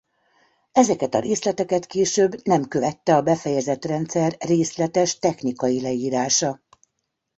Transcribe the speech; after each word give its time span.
Ezeket 0.71 1.13
a 1.13 1.19
részleteket 1.19 1.85
később 1.85 2.33
nem 2.43 2.67
követte 2.67 3.15
a 3.15 3.21
befejezett 3.21 3.85
rendszer 3.85 4.35
részletes 4.39 5.19
technikai 5.19 5.81
leírása. 5.81 6.61